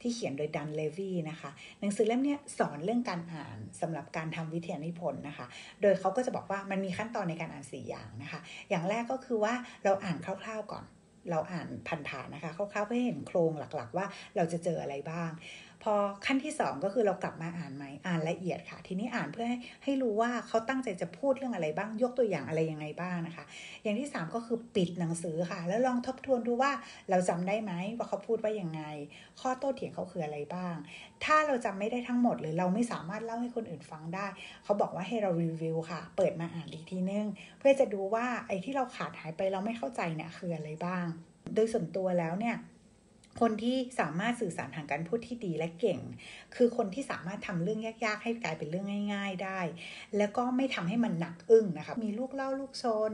[0.00, 5.46] ที่เขียนโดยดันเลวีนะคะหนังสือเล่มนี้สอนเรื่องการอ่านสำหรับการทำวิทยานิพนธ์นะคะ
[5.82, 10.86] โดยเขาก็จะบอกว่ามันมีขั้นตอนในการอ่าน 4 อย่างนะคะ อย่างแรกก็คือว่าเราอ่านคร่าวๆก่อน
[11.30, 15.30] เราอ่านพันฐานนะคะคร่าวๆเพื่อเห็นโครงหลักๆ ว่าเราจะเจออะไรบ้าง
[15.84, 23.44] พอขั้นที่ 2 ก็คือเรากลับมาอ่านไหมอ่านละเอียดค่ะ ทีนี้อ่านเพื่อให้ให้รู้ว่าเขาตั้งใจจะพูดเรื่องอะไรบ้างยกตัวอย่างอะไรยังไงบ้างนะคะ
[23.82, 26.72] อย่างที่ 3 ก็คือปิดหนังสือค่ะ แล้วลองทบทวนดูว่า
[27.10, 28.82] เราจำได้ไหมว่าเขาพูดว่ายังไง
[29.40, 30.74] ข้อโต้เถียงเขาคืออะไรบ้าง
[31.24, 34.26] ถ้าเราจำไม่ได้ทั้งหมด หรือเราไม่สามารถเล่าให้คนอื่นฟังได้
[34.64, 37.26] เขาบอกว่าให้เรารีวิวค่ะ เปิดมาอ่านอีกทีนึง
[37.58, 41.06] เพื่อจะดูว่าไอ้ที่เราขาดหายไปเราไม่เข้าใจเนี่ยคืออะไรบ้าง
[41.54, 42.56] โดยส่วนตัวแล้วเนี่ย
[43.40, 46.00] คนที่สามารถสื่อสารทางการพูดที่ดีและเก่ง
[46.54, 49.60] คือคนที่สามารถทำเรื่องยากๆ ให้กลายเป็นเรื่องง่าย ๆได้
[50.16, 53.12] แล้วก็ไม่ทำให้มันหนักอึ้งนะคะมีลูกเล่าลูกชน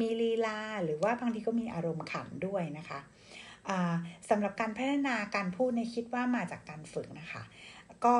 [0.00, 3.00] มีลีลา หรือว่าบางทีก็มีอารมณ์ขันด้วยนะคะ
[4.30, 7.42] สำหรับการพัฒนาการพูดในคิดว่ามาจากการฝึกนะคะ
[8.04, 8.16] ก็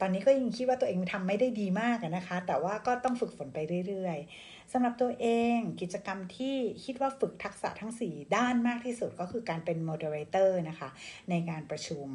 [0.00, 3.58] ตอนนี้ก็ยังคิดว่าตัวเองทำไม่ได้ดีมากนะคะ แต่ว่าก็ต้องฝึกฝนไป
[3.88, 5.26] เรื่อยๆ สำหรับตัวเอ
[5.56, 10.88] งกิจกรรมที่คิดว่าฝึกทักษะทั้ง 4 ด้านมากที่สุดก็คือการเป็น moderator นะคะ
[11.30, 12.06] ในการประชุม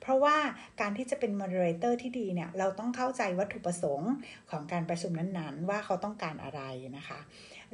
[0.00, 0.36] เพราะว่า
[0.80, 4.12] การที่จะเป็น moderator ที่ดีเนี่ยเราต้องเข้าใจวัตถุประสงค์
[4.50, 6.62] ของการประชุมนั้นๆ ว่าเขาต้องการอะไร
[6.96, 7.20] นะคะ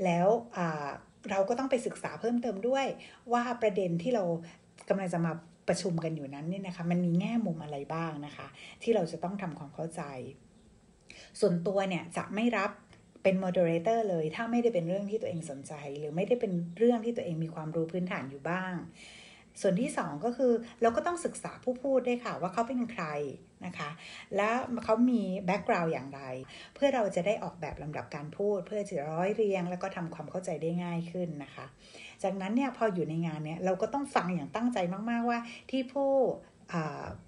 [0.05, 0.29] แล้ว
[1.31, 2.87] เราก็ต้องไปศึกษาเพิ่มเติมด้วย
[3.33, 4.25] ว่าประเด็นที่เรา
[4.89, 5.33] กำลังจะมา
[5.69, 8.47] ประชุมกันอยู่นั้นเนี่ยนะคะมันมีแง่มุมอะไรบ้างนะคะ
[8.83, 10.03] ที่เราจะต้องทำความเข้าใจ
[11.41, 12.71] ส่วนตัวเนี่ยจะไม่รับ
[13.23, 18.75] เป็น moderator เลย ถ้าไม่ได้เป็นเรื่องที่ตัวเองสนใจ หรือไม่ได้เป็นเรื่องที่ตัวเองมีความรู้พื้นฐานอยู่บ้าง
[19.61, 23.05] ส่วนที่ 2 ก็คือเราก็ต้องศึกษาผู้พูดด้วยค่ะว่าเขาเป็นใคร
[23.67, 23.91] นะคะ
[24.37, 24.51] และ
[24.85, 26.23] เขามี background อย่างไร
[26.75, 31.67] เพื่อเราจะได้ออกแบบลำดับการพูด เพื่อจะร้อยเรียง แล้วก็ทำความเข้าใจได้ง่ายขึ้นนะคะ
[32.23, 34.79] จากนั้นเนี่ยพออยู่ในงานเนี่ยเราก็ต้องฟังอย่างตั้งใจ
[35.11, 35.39] มาก ๆว่า
[35.71, 36.11] ที่ผู้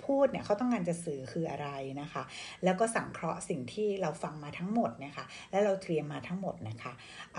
[0.04, 1.68] พูดเนี่ยเขาต้องการจะสื่อคืออะไร
[2.00, 2.22] นะคะ
[2.64, 6.92] แล้วก็สังเคราะห์สิ่งที่เราฟังมาทั้งหมดนะคะ และเราเตรียมมาทั้งหมดนะคะ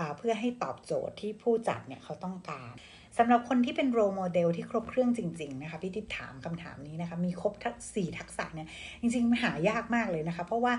[0.04, 2.72] ะเพื่อให้ตอบโจทย์ที่ผู้จัดเนี่ยเขาต้องการ
[3.18, 8.68] สำหรับคนที่เป็น role model ที่ครบเครื่องจริง ๆ นะคะพี่ทิพถามคำถามนี้นะคะ มีครบทั้งสี่ทักษะเนี่ย
[9.00, 10.74] จริงๆหายากมากเลยนะคะ เพราะว่า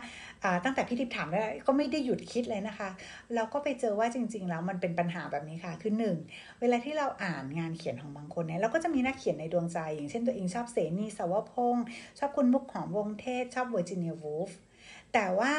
[0.63, 2.89] ตั้งแต่พี่ทิพถามแล้วก็ไม่ได้หยุดคิดเลยนะคะ
[3.35, 6.15] เราก็ไปเจอว่าจริง ๆ แล้วมันเป็นปัญหาแบบนี้ค่ะ คือหนึ่ง
[6.61, 11.85] เวลาที่เราอ่านงานเขียนของบางคนเนี่ยเราก็จะมีนักเขียนในดวงใจ อย่างเช่นตัวเองชอบเสนีย์ เสาวพงศ์
[12.19, 14.51] ชอบคุณมุกหอม วงษ์เทศ ชอบ Virginia Woolf
[15.13, 15.53] แต่ว่า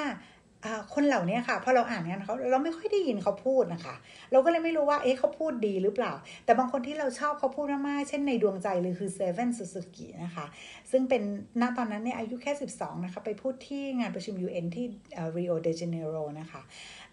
[0.95, 3.95] คนเหล่านี้ค่ะพอเราอ่านงานเขาเราไม่ค่อยได้ยินเขาพูดนะคะ
[4.33, 6.13] เราก็เลยไม่รู้ว่าเอ๊ะเขาพูดดีหรือเปล่า
[6.45, 10.47] แต่บางคนที่เราชอบเขาพูดมากๆเช่นในดวงใจเลยคือ Severn Suzuki นะคะ
[10.91, 11.23] ซึ่งเป็น
[11.61, 14.87] ณตอนนั้นเนี่ยอายุแค่ 12 นะคะ ไปพูดที่งานประชุม UN ที่
[15.37, 16.63] ริโอเดจาเนโรนะคะ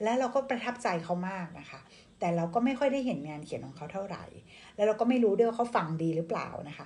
[0.03, 1.79] และเราก็ประทับใจเขามากนะคะ
[2.19, 4.25] แต่เราก็ไม่ค่อยได้เห็นงานเขียนของเขาเท่าไหร่
[4.75, 6.85] แล้วเราก็ไม่รู้ด้วยว่าเขาฟังดีหรือเปล่านะคะ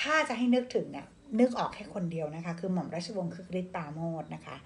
[0.00, 1.06] ถ้าจะให้นึกถึงเนี่ย
[1.38, 4.56] นึกออกแค่คนเดียวนะคะ คือหม่อมราชวงศ์คึกฤทธิ์ปราโมทนะคะ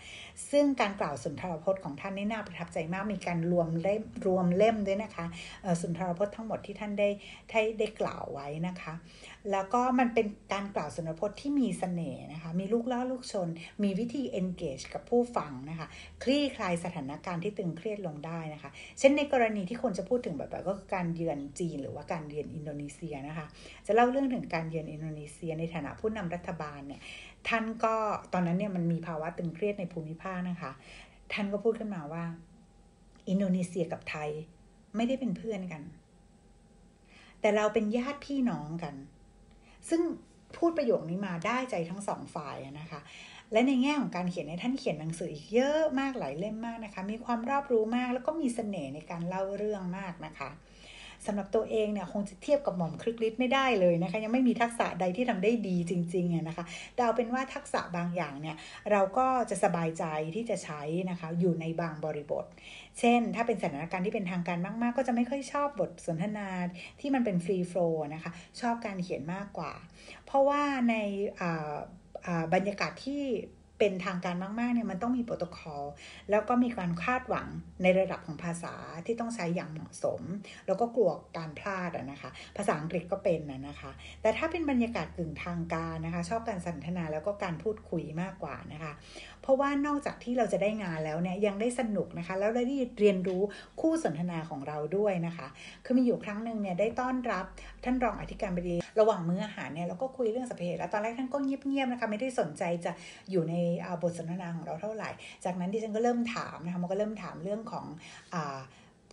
[0.50, 5.26] ซึ่งการกล่าวสุนทรพจน์ของท่านนี่น่าประทับใจมากมีการรวมเล่มรวมเล่มด้วยนะคะ
[5.80, 7.08] สุนทรพจน์ทั้งหมดที่ท่านได้
[7.50, 8.92] ได้ได้กล่าวไว้นะคะ
[9.52, 13.48] แล้วก็มันเป็นการกล่าวสนพจน์ที่มีสเสน่ห์นะคะ มีลูกล่อลูกชน
[13.82, 15.86] มีวิธี engage กับผู้ฟังนะคะ
[16.22, 23.46] คลี่คลายสถานการณ์ที่ตึงเครียดลงได้นะคะ เช่นในกรณีที่คนจะพูดถึงแบบก็คือการเยือนจีนหรือว่าการเยือนอินโดนีเซียนะคะ
[23.86, 27.00] จะเล่าเรื่องถึงการเยือนอินโดนีเซียในฐานะผู้นำรัฐบาลเนี่ย
[27.48, 27.94] ท่านก็
[28.32, 30.70] ตอนนั้นเนี่ยมันมีภาวะตึงเครียดในภูมิภาคนะคะ
[31.32, 32.24] ท่านก็พูดขึ้นมาว่า
[33.28, 34.30] อินโดนีเซียกับไทย
[34.96, 35.82] ไม่ได้เป็นเพื่อนกัน
[37.40, 38.94] แต่เราเป็นญาติพี่น้องกัน
[39.88, 40.02] ซึ่ง
[40.56, 43.00] พูดประโยคนี้มาได้ใจทั้งสองฝ่ายนะคะ
[43.52, 50.50] และในแง่ของการเขียนในท่านเขียนหนังสืออีกเยอะมากหลายเล่มมากนะคะ มีความรอบรู้มากแล้วก็มีสเสน่ห์ในการเล่าเรื่องมากนะคะ
[51.26, 58.56] สำหรับตัวเองเนี่ยคงจะเทียบกับหม่อมคลึกฤทธิ์ไม่ได้เลยนะคะ ยังไม่มีทักษะใดที่ทำได้ดีจริงๆนะคะแต่เอาเป็นว่าทักษะบางอย่างเนี่ย
[58.90, 62.44] เราก็จะสบายใจที่จะใช้นะคะอยู่ในบางบริบท
[62.98, 66.48] เช่น ถ้าเป็นสถานการณ์ที่เป็นทางการมาก ๆ ก็จะไม่ค่อยชอบบทสนทนา
[67.00, 69.72] ที่มันเป็นฟรีโฟล์นะคะ ชอบการเขียนมากกว่า
[70.26, 70.94] เพราะว่าใน
[72.54, 73.22] บรรยากาศที่
[73.78, 75.84] เป็นทางการมาก ๆ เนี่ยมันต้องมีโปรโตคอล
[76.30, 77.48] แล้วก็มีการคาดหวัง
[77.82, 78.74] ในระดับของภาษา
[79.06, 80.20] ที่ต้องใช้อย่างเหมาะสม
[80.66, 83.90] แล้วก็กลัวการพลาดนะคะ ภาษาอังกฤษก็เป็นนะคะ
[84.22, 88.92] แต่ถ้าเป็นบรรยากาศกึ่งทางการนะคะ ชอบการสนทนาแล้วก็การพูดคุยมากกว่านะคะ
[89.44, 92.64] เพราะว่านอกจากที่เราจะได้งานแล้วเนี่ยยังได้สนุกนะคะ แล้วได้
[93.00, 93.42] เรียนรู้
[93.80, 95.46] คู่สนทนาของเราด้วยนะคะ
[95.84, 97.44] คือมีอยู่ครั้งหนึ่งเนี่ยได้ต้อนรับ
[97.84, 102.92] ท่านรองอธิการบดีระหว่างมื้ออาหารเนี่ยเราก็คุยเรื่องสัพเพเหตุแล้วตอนแรกท่านก็เงียบๆนะคะไม่ได้สนใจจะ
[103.30, 103.54] อยู่ใน
[104.02, 105.10] บทสนทนาของเราเท่าไหร่
[105.44, 107.86] จากนั้นดิฉันก็เริ่มถามนะคะมันก็เริ่มถามเรื่องของ
[108.34, 108.36] อ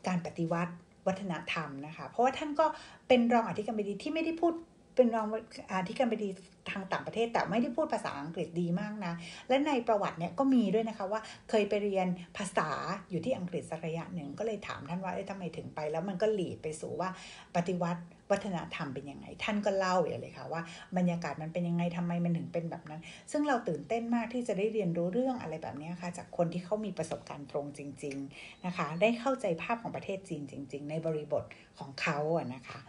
[0.08, 0.74] การปฏิวัติ
[1.08, 2.66] วัฒนธรรมนะคะ เพราะว่าท่านก็
[3.08, 4.54] เป็นรองอธิการบดีที่ไม่ได้พูด
[4.96, 5.28] เป็นรอง
[5.72, 6.30] อธิการบดี
[6.72, 9.14] ทางต่างประเทศแต่ไม่ได้พูดภาษาอังกฤษดีมากนะ
[9.48, 12.70] และในประวัติเนี่ยก็มีด้วยนะคะว่าเคยไปเรียนภาษา
[13.10, 17.10] อยู่ที่อังกฤษสักระยะหนึ่งก็เลยถามท่านว่าเอ๊ะทำไมถึงไป แล้วมันก็หลีดไปสู่ว่า
[17.56, 18.02] ปฏิวัติ
[18.32, 20.62] วัฒนธรรมเป็นยังไง ท่านก็เล่าอย่างเลยค่ะว่า
[20.98, 23.02] บรรยากาศมันเป็นยังไงทำไมมันถึงเป็นแบบนั้น
[23.32, 31.44] ซึ่งเราตื่นเต้นมากที่จะได้เรียนรู้เรื่องอะไรแบบนี้ค่ะ จากคนที่เขามีประสบการณ์ตรงจริง ๆนะคะ ได้เข้าใจภาพของประเทศจีนจริง ๆ ในบริบท
[31.80, 32.80] ของเขาอะนะคะ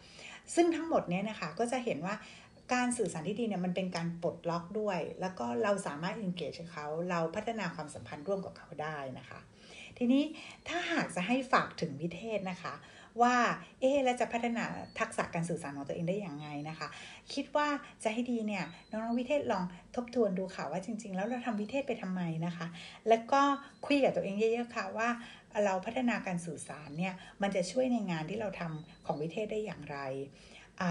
[0.54, 2.14] ซึ่งทั้งหมดนี้นะคะก็จะเห็นว่า
[2.74, 9.40] การสื่อสารที่ดีเนี่ยมันเป็นการปลดล็อกด้วย แล้วก็เราสามารถ engage เขาเราพัฒนาความสัมพันธ์ร่วมกับเขาได้นะคะ
[9.98, 10.22] ทีนี้
[10.68, 12.74] ถ้าหากจะให้ฝากถึงวิเทศนะคะ
[13.22, 13.36] ว่า
[13.80, 14.64] เอ๊แล้วจะพัฒนา
[14.98, 16.88] ทักษะการสื่อสารของตัวเองได้อย่างไงนะคะ
[17.34, 17.68] คิดว่า
[18.02, 19.64] จะให้ดีเนี่ยน้องๆวิเทศลอง
[19.96, 22.66] ทบทวนดูค่ะว่าจริง ๆ แล้วเราทำวิเทศไปทำไมนะคะ
[23.08, 23.40] แล้วก็
[23.86, 25.08] คุยกับตัวเองเยอะๆค่ะว่า
[25.64, 29.98] เราพัฒนาการสื่อสารเนี่ยมันจะช่วยในงานที่เราทำของวิเทศได้อย่างไร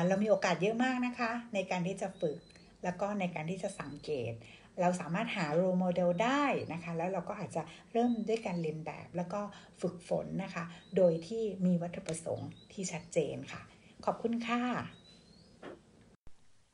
[0.07, 2.37] เรามีโอกาสเยอะมากนะคะ ในการที่จะฝึก
[2.83, 4.33] แล้วก็ในการที่จะสังเกต
[4.81, 6.43] เราสามารถหาโรโมเดลได้
[6.73, 9.41] นะคะ แล้วเราก็อาจจะเริ่มด้วยการเรียนแบบ แล้วก็
[9.81, 10.63] ฝึกฝนนะคะ
[10.97, 13.61] โดยที่มีวัตถุประสงค์ที่ชัดเจนค่ะ
[14.05, 14.61] ขอบคุณค่ะ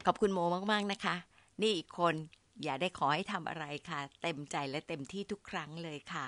[0.06, 0.40] ขอบคุณโม
[0.72, 1.16] มาก ๆ นะคะ
[1.62, 2.16] นี่อีกคน
[2.64, 6.26] อย่าได้ขอให้ทำอะไรค่ะ เต็มใจและเต็มที่ทุกครั้งเลยค่ะ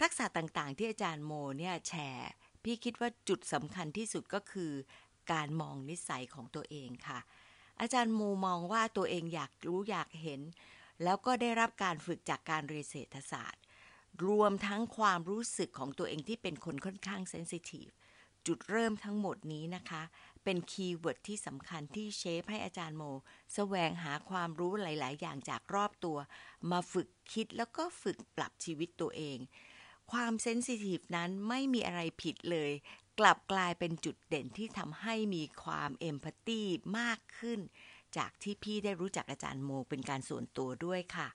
[0.00, 2.30] ทักษะต่างๆ ที่อาจารย์โมเนี่ยแชร์
[2.62, 4.72] พี่คิดว่าจุดสำคัญที่สุดก็คือ
[5.32, 7.18] การมองนิสัยของตัวเองค่ะ
[7.80, 10.40] อาจารย์โมมองว่าตัวเองอยากรู้อยากเห็น
[11.02, 13.62] แล้วก็ได้รับการฝึกจากการเรียนเศรษฐศาสตร์
[14.26, 17.88] รวมทั้งความรู้สึกของตัวเองที่เป็นคนค่อนข้าง sensitive
[18.46, 20.02] จุดเริ่มทั้งหมดนี้นะคะ
[20.44, 23.16] เป็น keyword ที่สำคัญที่ shape ให้อาจารย์โม
[23.54, 26.18] แสวงหาความรู้หลาย ๆ อย่างจากรอบตัว
[26.70, 29.38] มาฝึกคิดแล้วก็ฝึกปรับชีวิตตัวเอง
[30.12, 32.70] ความ sensitive นั้นไม่มีอะไรผิดเลย
[33.18, 36.62] กลับกลายเป็นจุดเด่นที่ทำให้มีความ empathy
[36.98, 37.60] มากขึ้น
[38.16, 41.28] จากที่พี่ได้รู้จักอาจารย์โมเป็นการส่วนตัวด้วยค่ะ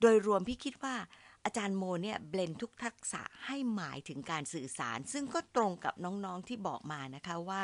[0.00, 0.96] โดยรวมพี่คิดว่า
[1.44, 7.62] อาจารย์โมเนี่ยเบลนทุกทักษะให้หมายถึงการสื่อสาร ซึ่งก็ตรงกับน้องๆที่บอกมานะคะว่า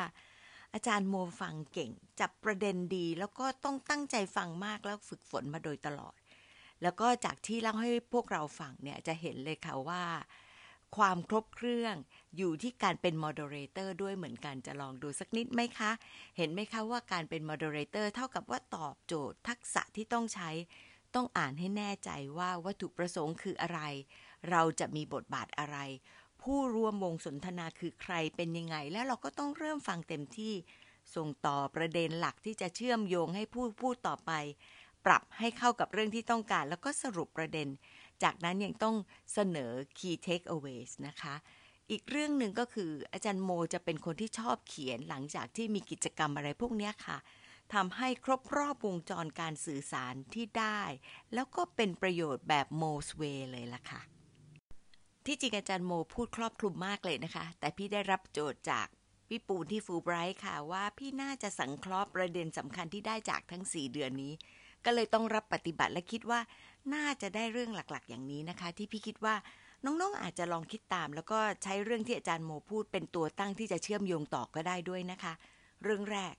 [0.73, 6.15] อาจารย์โมฟังเก่ง จับประเด็นดีแล้วก็ต้องตั้งใจฟังมากแล้วฝึกฝนมาโดยตลอด
[6.81, 10.03] แล้วก็จากที่เล่าให้พวกเราฟังเนี่ยจะเห็นเลยค่ะว่า
[10.97, 11.95] ความครบเครื่อง
[12.37, 15.91] อยู่ที่การเป็นมอดเรเตอร์ด้วยเหมือนกันจะลองดูสักนิดไหมคะ
[16.37, 20.49] เห็นไหมคะว่าการเป็นมอดเรเตอร์เท่ากับว่าตอบโจทย์ทักษะที่ต้องใช้
[21.15, 23.79] ต้องอ่านให้แน่ใจว่าวัตถุประสงค์คืออะไร
[24.49, 25.77] เราจะมีบทบาทอะไร
[26.41, 30.53] ผู้ร่วมวงสนทนาคือใครเป็นยังไง แล้วเราก็ต้องเริ่มฟังเต็มที่
[31.15, 34.31] ส่งต่อประเด็นหลักที่จะเชื่อมโยงให้ผู้พูดต่อไป
[35.05, 37.67] ปรับให้เข้ากับเรื่องที่ต้องการ แล้วก็สรุปประเด็น
[38.23, 38.95] จากนั้นยังต้อง
[39.33, 41.35] เสนอ key takeaways นะคะ
[41.91, 47.17] อีกเรื่องหนึ่งก็คืออาจารย์โมจะเป็นคนที่ชอบเขียนหลังจากที่มีกิจกรรมอะไรพวกนี้ค่ะ
[47.73, 50.81] ทำให้ครบรอบวงจรการสื่อสารที่ได้
[51.33, 54.01] แล้วก็เป็นประโยชน์แบบโมสเวเลยล่ะค่ะ
[55.25, 58.87] ที่จริงอาจารย์โมพูดครอบคลุมมากเลยนะคะ แต่พี่ได้รับโจทย์จาก
[59.27, 64.33] พี่ปูนที่ฟูไบรท์ค่ะว่าพี่น่าจะสังเคราะห์ประเด็นสำคัญที่ได้จากทั้ง 4 เดือนนี้
[64.85, 66.39] ก็เลยต้องรับปฏิบัติและคิดว่า
[66.93, 69.35] น่าจะได้เรื่องหลักๆ อย่างนี้นะคะ ที่พี่คิดว่า
[69.85, 75.33] น้องๆ อาจจะลองคิดตาม แล้วก็ใช้เรื่องที่อาจารย์โมพูดเป็นตัวตั้งที่จะเชื่อมโยงต่อก็ได้ด้วยนะคะ
[75.83, 76.35] เรื่องแรก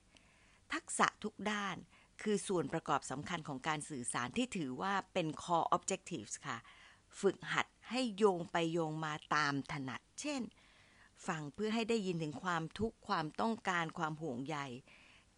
[0.73, 1.77] ทักษะทุกด้าน
[2.21, 6.57] คือส่วนประกอบสำคัญของการสื่อสารที่ถือว่าเป็น core objectives ค่ะ
[7.19, 10.41] ฝึกหัดให้โยงไปโยงมาตามถนัด เช่น
[11.27, 14.57] ฟังเพื่อให้ได้ยินถึงความทุกข์ความต้องการความห่วงใย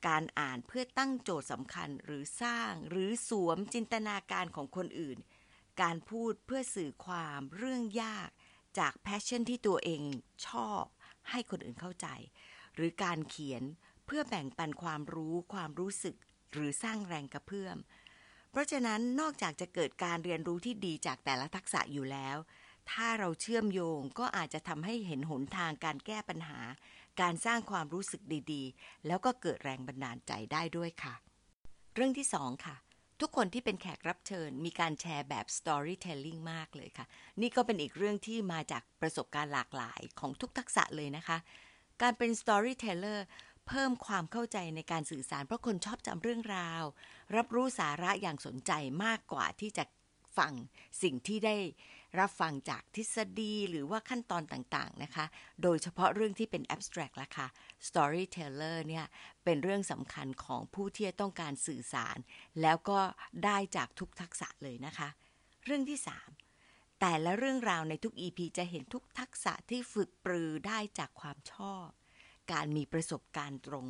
[0.07, 5.17] การอ่านเพื่อตั้งโจทย์สำคัญหรือสร้างหรือสวมจินตนาการของคนอื่น
[5.81, 8.29] การพูดเพื่อสื่อความเรื่องยาก
[8.79, 10.01] จากแพชชั่นที่ตัวเอง
[10.47, 10.83] ชอบ
[11.29, 12.07] ให้คนอื่นเข้าใจ
[12.75, 13.63] หรือการเขียน
[14.05, 16.15] เพื่อแบ่งปันความรู้ความรู้สึก
[16.53, 17.77] หรือสร้างแรงกระเพื่อม
[18.51, 22.38] เพราะฉะนั้นนอกจากจะเกิดการเรียนรู้ที่ดีจากแต่ละทักษะอยู่แล้ว
[22.91, 26.59] ถ้าเราเชื่อมโยงก็อาจจะทำให้เห็นหนทางการแก้ปัญหา
[27.21, 31.13] การสร้างความรู้สึกดีๆ แล้วก็เกิดแรงบันดาลใจได้ด้วยค่ะ
[31.95, 32.75] เรื่องที่สองค่ะ
[33.21, 37.05] ทุกคนที่เป็นแขกรับเชิญ มีการแชร์แบบ storytelling มากเลยค่ะ
[37.41, 41.38] นี่ก็เป็นอีกเรื่องที่มาจากประสบการณ์หลากหลายของทุกทักษะเลยนะคะ
[42.01, 43.19] การเป็น storyteller
[43.67, 46.84] เพิ่มความเข้าใจในการสื่อสารเพราะคนชอบจำเรื่องราว
[47.36, 48.71] รับรู้สาระอย่างสนใจ
[49.05, 49.84] มากกว่าที่จะ
[50.38, 50.53] ฟัง
[51.03, 51.55] สิ่งที่ได้
[52.19, 55.26] รับฟังจากทฤษฎีหรือว่าขั้นตอนต่างๆนะคะ
[55.63, 57.48] โดยเฉพาะเรื่องที่เป็น abstract ละค่ะ
[57.88, 59.06] storyteller เนี่ย
[59.43, 62.17] เป็นเรื่องสำคัญของผู้ที่ต้องการสื่อสาร
[62.62, 63.00] แล้วก็
[63.45, 65.10] ได้จากทุกทักษะเลยนะคะ
[65.65, 66.00] เรื่องที่
[66.50, 71.88] 3 แต่ละเรื่องราวในทุก EP จะเห็นทุกทักษะที่ฝึกปรือได้จากความชอบ
[72.52, 73.88] การมีประสบการณ์ตรง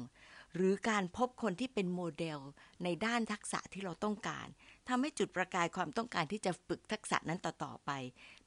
[0.55, 2.39] หรือการพบคนที่เป็นโมเดล
[2.83, 4.47] ในด้านทักษะที่เราต้องการ
[4.87, 7.91] ทำให้จุดประกายความต้องการที่จะฝึกทักษะนั้นต่อๆไป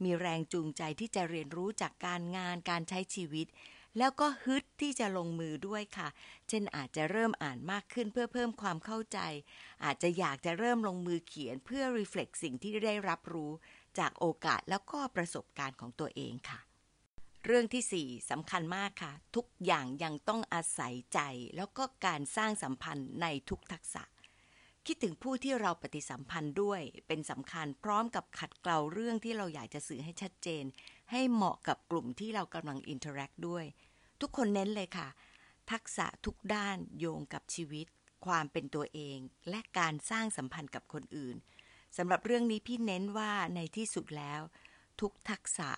[0.03, 3.47] มีแรงจูงใจที่จะเรียนรู้จากการงานการใช้ชีวิต
[3.99, 6.09] แล้วก็ฮึดที่จะลงมือด้วยค่ะ
[6.49, 9.19] เช่นอาจจะเริ่มอ่านมากขึ้นเพื่อเพิ่มความเข้าใจ
[9.85, 13.53] อาจจะอยากจะเริ่มลงมือเขียนเพื่อ reflect สิ่งที่ได้รับรู้
[13.99, 16.61] จากโอกาสแล้วก็ประสบการณ์ของตัวเองค่ะ
[17.46, 21.20] เรื่องที่ 4สำคัญมากค่ะ ทุกอย่างยังต้องอาศัยใจ
[21.57, 24.02] แล้วก็การสร้างสัมพันธ์ในทุกทักษะ
[24.87, 30.64] คิดถึงผู้ที่เราปฏิสัมพันธ์ด้วย เป็นสำคัญพร้อมกับขัดเกลาเรื่องที่เราอยากจะสื่อให้ชัดเจน
[31.11, 33.64] ให้เหมาะกับกลุ่มที่เรากำลัง interact ด้วย
[34.20, 35.09] ทุกคนเน้นเลยค่ะ
[35.70, 37.87] ทักษะทุกด้านโยงกับชีวิต
[38.26, 39.18] ความเป็นตัวเอง
[39.50, 41.37] และการสร้างสัมพันธ์กับคนอื่น
[41.96, 44.40] สำหรับเรื่องนี้พี่เน้นว่าในที่สุดแล้ว
[45.00, 45.70] ทุกทักษะ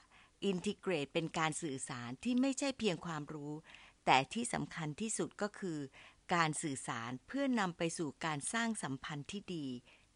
[0.45, 3.53] integrate เป็นการสื่อสารที่ไม่ใช่เพียงความรู้
[4.05, 5.79] แต่ที่สำคัญที่สุดก็คือ
[6.35, 9.67] การสื่อสารเพื่อนำไปสู่การสร้างสัมพันธ์ที่ดี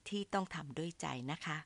[0.09, 1.59] ที่ต้องทำด้วยใจนะคะ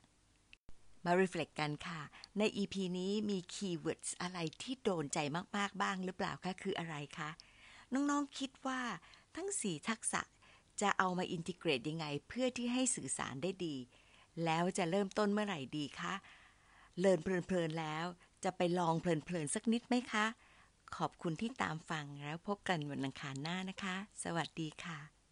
[1.05, 2.01] มา reflect กันค่ะ
[2.37, 5.19] ใน EP นี้มี keywords อะไรที่โดนใจ
[5.57, 7.29] มาก ๆ บ้างหรือเปล่าคะคืออะไรคะ
[7.93, 8.81] น้องๆคิดว่า
[9.35, 10.21] ทั้ง 4 ทักษะ
[10.81, 13.75] จะเอามาอินทิเกรตยังไง เพื่อที่ให้สื่อสารได้ดี
[14.45, 16.13] แล้วจะเริ่มต้นเมื่อไหร่ดีคะ
[16.99, 18.05] เลินเพลินๆแล้ว
[18.45, 20.25] จะไปลองเพลินๆสักนิดไหมคะ
[20.97, 25.22] ขอบคุณที่ตามฟังแล้วพบกันวันอังคารหน้านะคะ สวัสดีค่ะ